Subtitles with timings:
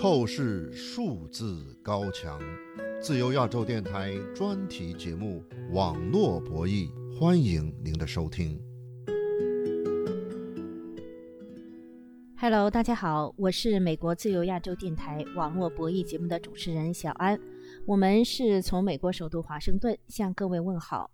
[0.00, 2.40] 透视数字高墙，
[3.02, 5.42] 自由亚洲电台专题节目
[5.74, 8.62] 《网络博弈》，欢迎您的收听。
[12.36, 17.36] Hello，大家好，我是美国自由亚洲电台网络博弈节目的主持人小安，
[17.84, 21.10] 我们是从美国首都华盛顿向各位问好。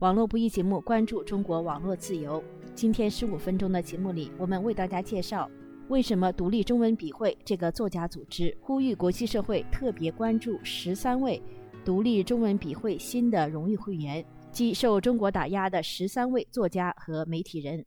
[0.00, 2.44] 网络博弈节目关注中国网络自由。
[2.74, 5.50] 今天十五分钟的节目里，我们为大家介绍
[5.88, 11.40] 为什么独立中文笔会这个作家组织呼吁国际社会特别关注十三位
[11.84, 17.86] 独立中文笔会新的荣誉会员，即受中国打压的十三位作家和媒体人。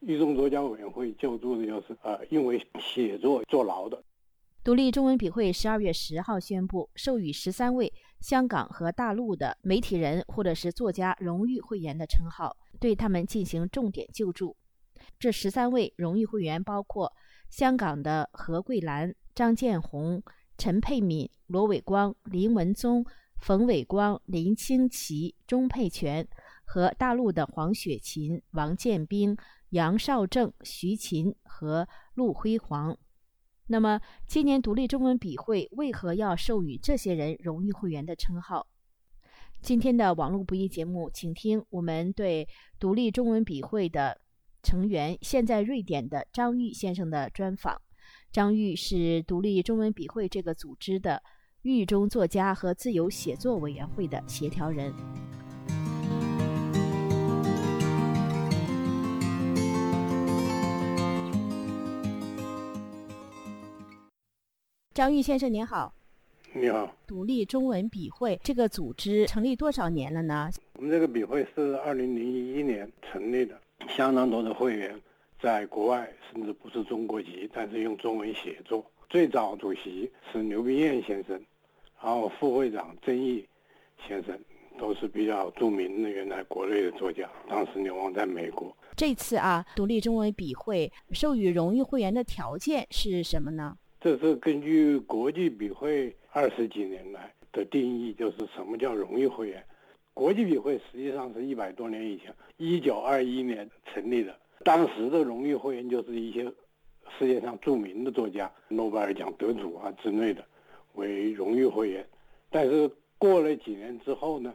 [0.00, 4.04] 一中作家委员会救助的就是呃，因为写作坐牢的。
[4.62, 14.54] 独立中文笔会十二月十号宣布，授予十三位香港和大陆的媒体人或者是作家荣誉会员的称号，对他们进行重点救助。
[15.18, 17.10] 这十三位荣誉会员包括
[17.50, 20.22] 香港的何桂兰、张建宏、
[20.56, 23.04] 陈佩敏、罗伟光、林文宗、
[23.38, 26.26] 冯伟光、林清奇、钟佩全
[26.64, 29.36] 和大陆的黄雪琴、王建斌、
[29.70, 32.96] 杨少正、徐琴和陆辉煌。
[33.66, 38.66] 那么，今年独立中文笔会为何要授予这些人荣誉会员的称号？
[39.60, 44.20] 今天的网络不易节目，请听我们对独立中文笔会的
[44.62, 47.80] 成员现在瑞典的张玉先生的专访。
[48.32, 51.22] 张玉是独立中文笔会这个组织的
[51.62, 54.94] 狱中作家和自由写作委员会的协调人。
[64.92, 65.94] 张玉先生您好，
[66.52, 70.50] 你好，独立中文笔会这个组织成立多少年了呢？
[70.74, 73.58] 我们这个笔会是二零零一年成立的，
[73.88, 74.98] 相当多的会员
[75.40, 78.84] 在国外，甚至不是中国籍，但是用中文写作。
[79.08, 81.34] 最早主席是刘冰燕先生，
[82.00, 83.44] 然后副会长曾毅
[84.06, 84.38] 先生
[84.78, 88.74] 都是比较著名的原来国内的作家，当时流亡在美国。
[88.96, 93.76] 这次啊，独立中文笔会授予荣誉会员的条件是什么呢？
[94.00, 99.64] 这是根据国际笔会二十几年来的定义，就是什么叫荣誉会员。
[100.12, 104.36] 国际笔会实际上是一百多年以前，一九二一年成立的。
[104.64, 106.44] 当时的荣誉会员就是一些
[107.18, 110.44] 世界上著名的作家、诺贝尔奖得主啊之类的
[110.94, 112.06] 为荣誉会员。
[112.50, 114.54] 但是过了几年之后呢，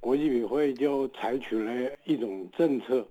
[0.00, 3.06] 国际笔会就采取了一种政策，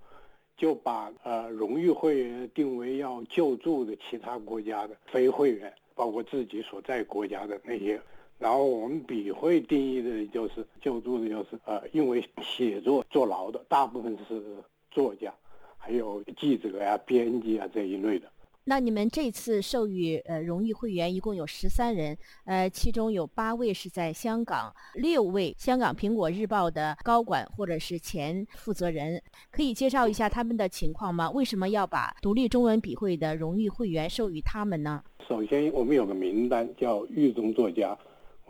[0.58, 8.02] 就把呃荣誉会员定为要救助的其他国家的非会员，包括自己所在国家的那些。
[8.42, 14.44] 然后我们笔会定义的就是救助的，就是呃因为写作坐牢的，大部分是
[14.90, 15.32] 作家，
[15.78, 18.28] 还有记者呀、编辑啊这一类的。
[18.64, 29.22] 那你们这次授予呃荣誉会员一共有十三人，呃，其中有八位是在香港，六位香港《苹果日报》的高管或者是前负责人，
[29.52, 31.30] 可以介绍一下他们的情况吗？
[31.30, 35.04] 为什么要把独立中文笔会的荣誉会员授予他们呢？
[35.28, 37.98] 首先，我们有个名单叫狱中作家，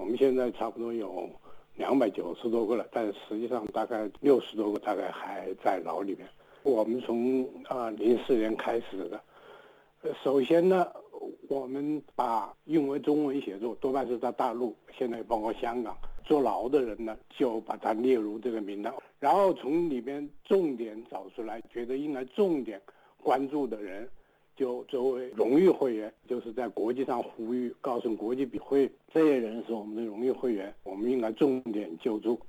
[0.02, 1.30] 我们现在差不多有
[1.76, 6.28] 两百九十多个了，但实际上大概六十多个大概还在牢里面。
[6.64, 9.22] 我们从啊零四年开始的。
[10.24, 10.88] 首先呢，
[11.48, 15.96] 我们把因为中文写作多半是在大陆，现在包括香港
[16.26, 22.82] 坐牢的人呢，就把它列入这个名单，然后从里边重点找出来，觉得应该重点
[23.22, 24.10] 关注的人，
[24.62, 32.40] 就作为荣誉会员，就是在国际上呼吁，告诉国际笔会这些人是我们的荣誉会员，我们应该重点救助，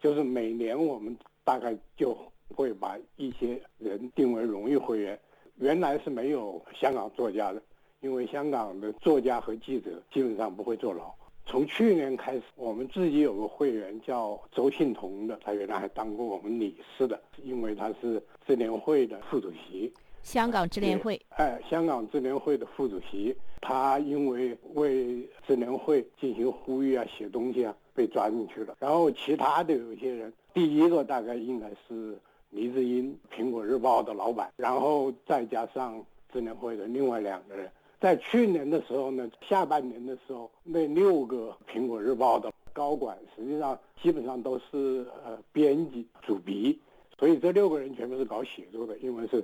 [0.00, 2.18] 就是每年我们大概就
[2.48, 5.16] 会把一些人定为荣誉会员。
[5.58, 7.62] 原来是没有香港作家的，
[8.00, 11.14] 因为香港的作家和记者基本上不会坐牢。
[11.46, 19.92] 从去年开始，我们自己有个会员叫周庆彤的，他原来还当过我们理事的，因为他是智联会的副主席。
[20.22, 28.76] 香港智联会，哎，香港智联会的副主席，他因为为智联会进行呼吁啊、写东西啊，被抓进去了。
[28.78, 32.18] 然后其他的有些人，第一个大概应该是。
[32.54, 37.66] 黎智英，《苹果日报》的老板，然后再加上智联会的另外两个人，
[37.98, 46.78] 在去年的时候呢，下半年的时候，那六个《苹果日报》的高管，实际上基本上都是呃编辑、主笔，
[47.18, 49.42] 所以这六个人全部是搞写作的，因为是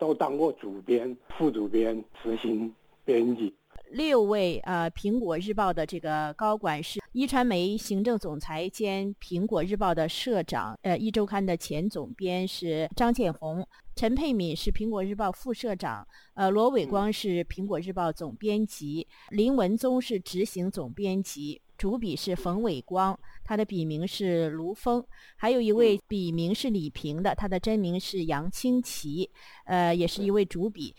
[0.00, 2.74] 都当过主编、副主编、执行
[3.04, 3.54] 编辑。
[3.90, 13.66] 六位呃《苹果日报》的这个高管是一传媒行政总裁兼苹果日报的社长，呃，一周刊的前总编是张建红，
[13.96, 21.60] 陈佩敏是苹果日报副社长，呃，罗伟光是苹果日报总编辑，林文宗是执行总编辑。
[21.80, 25.02] 主笔是冯伟光，他的笔名是卢峰，
[25.34, 29.30] 还有一位笔名是李平的，他的真名是杨清奇，
[29.64, 30.94] 呃，也是一位主笔，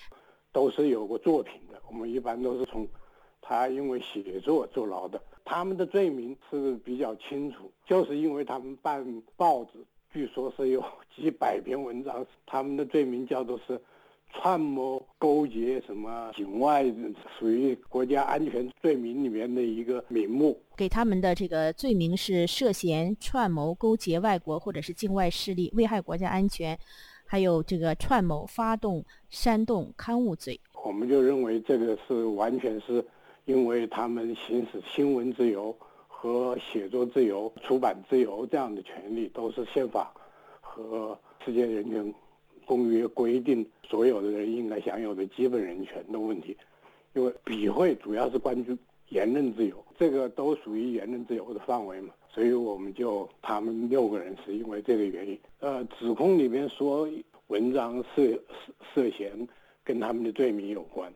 [0.51, 1.79] 都是有过作品的。
[1.87, 2.87] 我们一般都是从
[3.43, 9.73] 他因为写作坐牢的，他们的罪名是比较清楚，就是因为他们办报纸，
[10.11, 10.83] 据说是有
[11.15, 13.79] 几百篇文章，他们的罪名叫做是。
[14.33, 16.83] 串谋勾结什么境外，
[17.37, 20.59] 属于国家安全罪名里面的一个名目。
[20.75, 26.77] 给他们的这个罪名是涉嫌串谋勾结外国或者是境外势力，危害国家安全，
[27.25, 30.59] 还有这个串谋发动煽动刊物罪。
[30.83, 33.05] 我们就认为这个是完全是
[33.45, 35.75] 因为他们行使新闻自由
[36.07, 40.11] 和写作自由、出版自由这样的权利，都是宪法
[40.59, 42.13] 和世界人权。
[42.71, 46.55] 公约规定所有的人应该享有的基本人权的问题，
[47.13, 48.77] 因为笔会主要是关注
[49.09, 57.05] 言论自由，这个都属于言论自由的范围嘛，所以我们就他们六个人是因为这个原因，呃，指控里面说
[57.47, 58.39] 文章涉涉
[58.95, 59.45] 涉嫌
[59.83, 61.11] 跟他们的罪名有关，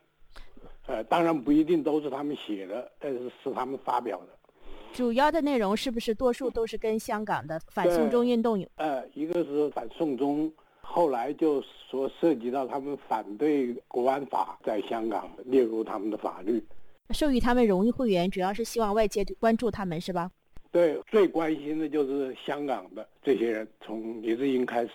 [0.88, 4.38] 呃，当然不一定都是他们写的，但是是他们发表的。
[4.92, 8.68] 主要的内容是不是多数都是跟香港的反送中运动有？
[8.76, 10.52] 呃，一个是反送中。
[10.88, 16.64] 后来就说涉及到他们反对国安法在香港列入他们的法律，
[17.10, 20.32] 授予他们荣誉会员，主要是希望外界关注他们，是吧？
[20.72, 24.92] 对，最关心的就是香港的这些人，从李志英开始。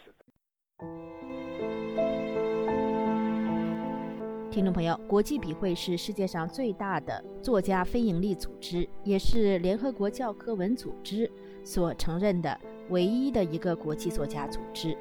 [4.50, 11.30] 听众朋友，国际笔会是世界上最大的作家非营利组织，也是联合国教科文组织
[11.64, 12.58] 所承认的
[12.88, 14.96] 唯一的一个国际作家组织。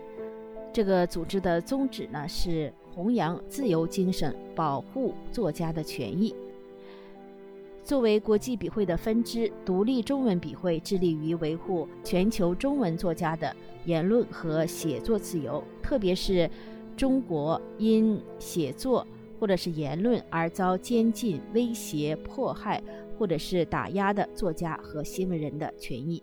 [0.71, 6.33] 这个组织的宗旨呢是弘扬自由精神，保护作家的权益。
[7.83, 13.53] 作为国际笔会的分支，独立中文笔会致力于维护全球中文作家的
[13.85, 16.47] 言论和写作自由，特别是
[16.95, 19.05] 中国因写作
[19.39, 22.79] 或者是言论而遭监禁、威胁、迫害
[23.17, 26.21] 或者是打压的作家和新闻人的权益。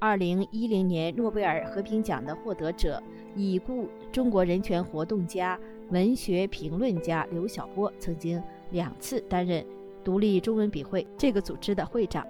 [0.00, 3.00] 二零一零年诺贝尔和平奖的获得者。
[3.36, 5.56] 已故中国人权活动家、
[5.90, 8.42] 文学评论家刘晓波曾经
[8.72, 9.64] 两次担任
[10.02, 12.26] 独立中文笔会这个组织的会长。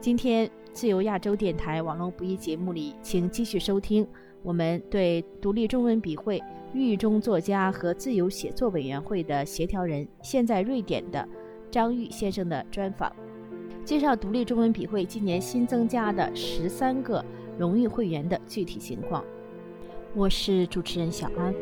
[0.00, 4.04] 今天自由亚洲电台网络不易节目里，请继续收听
[4.42, 6.42] 我们对独立中文笔会
[6.74, 11.26] 狱中作家和自由写作委员会的协调人、现在瑞典的
[11.70, 13.14] 张玉先生的专访，
[13.84, 17.24] 介绍独立中文笔会今年新增加的十三个
[17.58, 19.24] 荣誉会员的具体情况。
[20.14, 21.52] 我是主持人小安。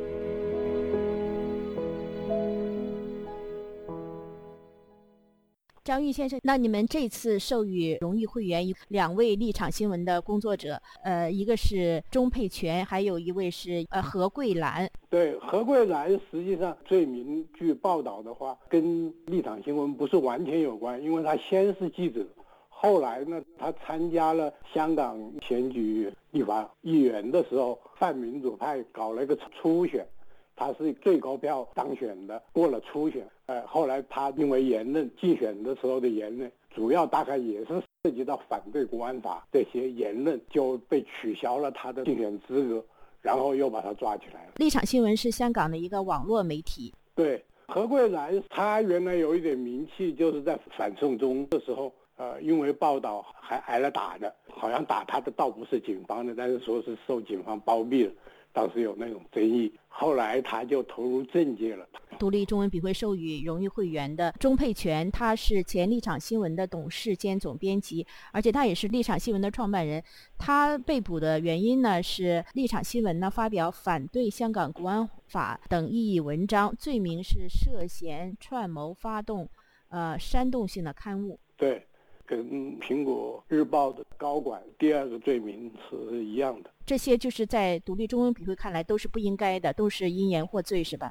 [5.82, 14.88] 张玉先生，那你们这次授予荣誉会员有两位立场新闻的工作者，呃，一个是钟佩全，还有一位是呃何桂兰。
[15.10, 22.24] 对，何桂兰实际上罪名据报道的话，跟立场新闻不是完全有关，因为他先是记者。
[22.68, 30.06] 后来呢，他参加了香港选举立法议员的时候，泛民主派搞了一个初选，
[30.54, 33.26] 他是最高票当选的，过了初选。
[33.46, 42.84] 呃，后来他因为言论竞选的时候的言论，主要大概也是涉及到反对国安法这些言论，就被取消了他的竞选资格，
[43.20, 44.52] 然后又把他抓起来了。
[44.56, 46.92] 立场新闻是香港的一个网络媒体。
[47.14, 51.92] 对，何桂兰，她原来有一点名气，就是在反送中的时候。
[52.16, 58.12] 呃，因为报道还挨了打的，好像打她的倒不是警方的，但是说是受警方包庇了，
[58.52, 59.72] 当时有那种争议。
[59.92, 61.86] 后来他就投入政界了。
[62.18, 70.02] 独立中文笔会授予荣誉会员的钟佩全，他是前立场新闻的董事兼总编辑，而且他也是立场新闻的创办人。
[70.38, 79.48] 他被捕的原因呢，是立场新闻呢发表反对香港国安法等异议文章，罪名是涉嫌串谋发动，
[79.88, 81.38] 呃，煽动性的刊物。
[81.56, 81.86] 对。
[82.30, 91.10] 跟苹果日报的高管第二个罪名是一样的，这些就是在独立中文笔会看来都是不应该的，都是因言获罪，是吧？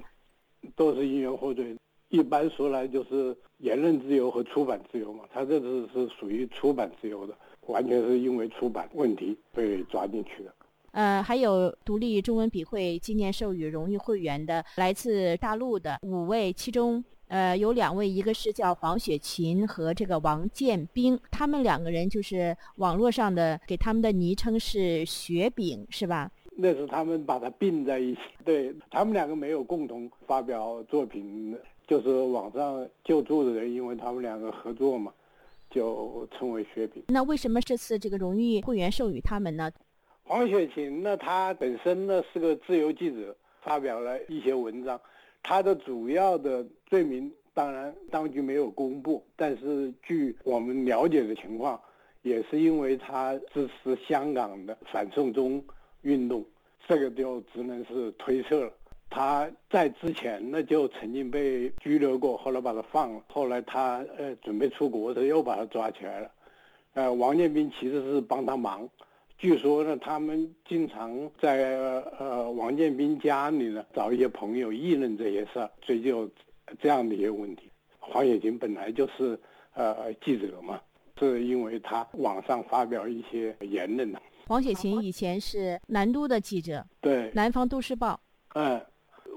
[0.78, 1.76] 都是因言获罪。
[2.08, 10.56] 一般说来就是言论自由和出版自由嘛，他这次是属于出版自由的，完全是因为出版问题被抓进去的。
[10.92, 17.04] 呃，还有独立中文笔会今年授予荣誉会员的来自大陆的五位，其中。
[17.30, 26.32] 呃，有两位，一个是叫黄雪琴和这个王建兵，他们两个人就是网络上的给他们的昵称是雪饼，是吧？
[26.56, 31.56] 那是他们把它并在一起，对他们两个没有共同发表作品，
[31.88, 35.14] 就是网上救助的人，因为他们两个合作嘛，
[35.70, 37.04] 就称为雪饼。
[37.10, 39.72] 那为什么这次这个荣誉会员授予他们呢？
[40.24, 45.00] 黄雪琴呢，她本身呢是个自由记者，发表了一些文章。
[45.42, 51.79] 她的主要的罪名，当然当局没有公布，但是据我们了解的情况，
[52.24, 55.63] 也是因为他支持香港的反送中
[56.01, 56.43] 运动，
[56.88, 58.74] 这个就只能是推测了。
[59.12, 66.31] 他在之前呢就曾经被拘留过，后来把他放了，后来他呃准备出国的时候又把他抓起来了。
[66.93, 68.89] 呃，王建斌其实是帮他忙。
[69.38, 71.77] 据说呢，他们经常在
[72.19, 76.29] 呃王建斌家里呢找一些朋友议论这些事儿，追究
[76.80, 77.72] 这样的一些问题。
[78.00, 79.40] 黄雪琴本来就是
[79.74, 80.80] 呃记者嘛，
[81.18, 84.22] 是因为他网上发表一些言论的。
[84.48, 88.20] 黄雪琴以前是南都的记者，对，南方都市报。
[88.56, 88.82] 嗯，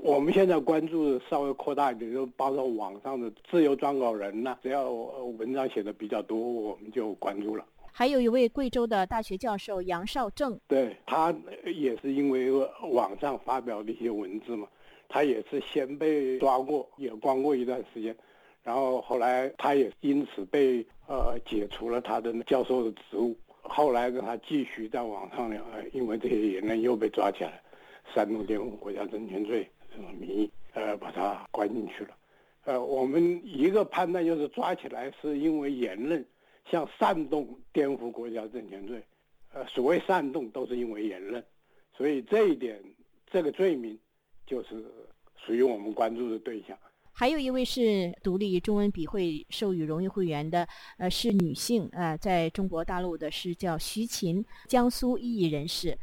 [0.03, 7.65] 我们现在关注稍微扩大一点，就包括网上的自由撰稿人呢，只要文章写的比较多，我们就关注了。
[7.95, 11.35] 还有一位贵州的大学教授杨绍正，对他
[11.67, 12.51] 也是因为
[12.91, 14.67] 网上发表的一些文字嘛，
[15.13, 18.17] 他也是先被抓过，也关过一段时间，
[18.63, 25.61] 然后后来他也因此被呃解除了他的教授的职务，后来呢他继续在网上呢，
[25.93, 27.61] 因为这些言论又被抓起来，
[28.15, 32.17] 煽动颠覆国家政权罪这种名义，呃把他关进去了，
[32.65, 36.25] 呃我们一个判断就是抓起来是因为言论。
[36.71, 39.03] 像煽动颠覆国家政权罪，
[39.53, 41.45] 呃，所谓煽动都是因为言论，
[41.93, 42.81] 所以这一点
[43.29, 43.99] 这个罪名
[44.53, 44.85] 就是
[45.47, 46.77] 属于我们关注的对象。
[47.11, 50.69] 还有一位是独立中文笔会授予荣誉会员的，
[50.99, 55.97] 呃，是女性呃，在中国大陆的是叫徐琴，江苏异议人士。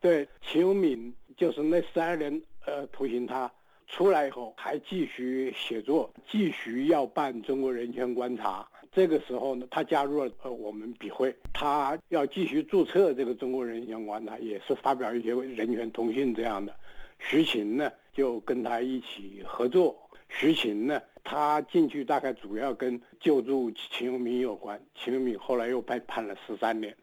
[0.00, 3.50] 对，秦永敏就是那十二年呃徒刑，他
[3.88, 8.64] 出来以后还继续写作，继续要办中国人权观察。
[8.92, 16.74] 这个时候呢，他加入了呃我们笔会，他要继续注册这个中国人权观察，也是发表一些人权通讯这样的。
[17.20, 19.96] 徐勤呢就跟他一起合作。
[20.28, 24.80] 徐勤呢，他进去大概主要跟救助秦永敏有关。
[24.94, 26.96] 秦永敏后来又被判了十三年。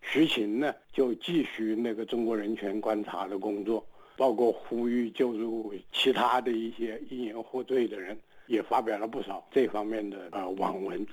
[0.00, 3.84] 徐勤呢就继续那个中国人权观察的工作，
[4.16, 8.18] 包括呼吁救助其他的一些因言获罪的人。
[8.48, 11.06] 也发表了不少这方面的呃网文。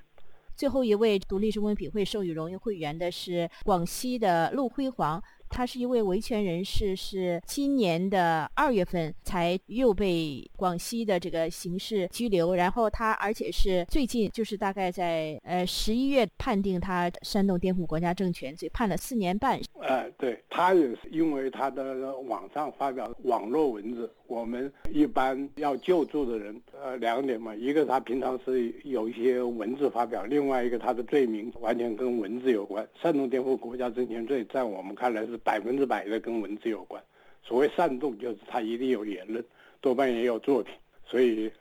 [0.55, 5.21] 最后一位独立中文笔会授予荣誉会员的是广西的陆辉煌。
[5.49, 19.59] 他是一位维权人士，是今年的二月份才又被广西的这个刑事拘留，然后他而且是最近就是大概在呃十一月判定他煽动颠覆国家政权罪，判了四年半。
[19.81, 37.01] 呃，对他也是因为他的网上发表网络文字，我们一般要救助的人，呃，两点嘛，一个他平常是有一些文字发表，另外一个他的罪名完全跟文字有关，煽动颠覆国家政权罪，在我们看来是百分之百的跟文字有关，
[37.43, 39.43] 所谓煽动就是他一定有言论，
[39.81, 40.73] 多半也有作品，
[41.05, 41.51] 所以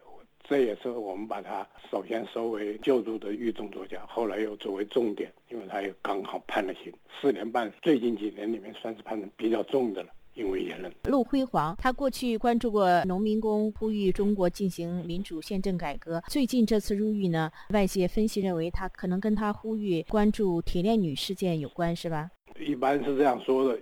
[0.47, 10.93] 这也是我们把他首先收为救助的狱中作家，后来又作为重点，因为他也刚好判了刑，四年半，最近几年里面算是判的比较重的了，因为言论。
[11.05, 22.31] 陆辉煌，他过去关注过农民工呼吁中国进行民主宪政改革，最近这次入狱呢，外界分析认为他可能跟他呼吁关注铁链女事件有关，是吧？
[22.59, 23.79] 一般是这样说的。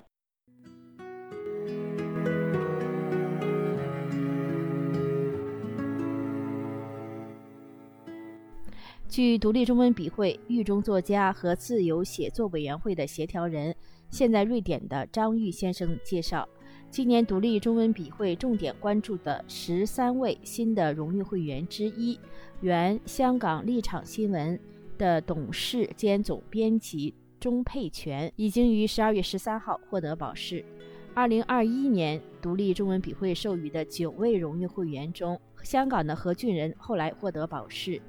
[9.08, 13.74] 据独立中文笔会狱中作家和自由写作委员会的协调人、
[14.08, 16.48] 现在瑞典的张玉先生介绍，
[16.88, 22.18] 今年独立中文笔会重点关注的十三位新的荣誉会员之一，
[22.62, 24.58] 原香港立场新闻
[24.96, 27.14] 的董事兼总编辑。
[27.42, 30.64] 钟佩全已经于十二月十三号获得保释。
[31.12, 38.00] 二零二一年独立中文笔会授予的九位荣誉会员中，香港的何俊仁后来获得保释，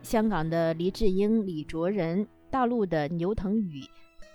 [0.00, 3.82] 香港的黎智英、李卓人、大陆的牛腾宇、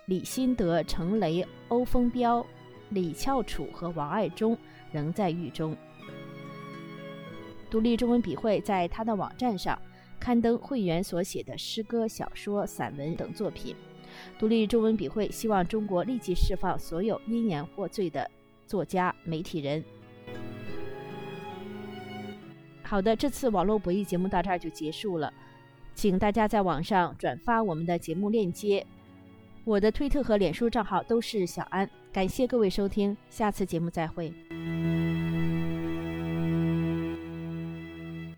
[0.07, 2.45] 李新德、程雷、欧风彪、
[2.89, 4.57] 李翘楚和王爱忠
[4.91, 5.73] 仍在狱中。
[7.69, 9.81] 独立中文笔会在他的网站上
[10.19, 13.73] 刊登会员所写的诗歌、小说、散文等作品。
[14.39, 18.29] 独立中文笔会希望中国立即释放所有因言获罪的
[18.65, 19.83] 作家、媒体人。
[22.83, 25.33] 好的，这次网络博弈节目到这儿就结束了，
[25.95, 28.85] 请大家在网上转发我们的节目链接。
[29.63, 34.33] 我的推特和脸书账号都是小安，感谢各位收听，下次节目再会。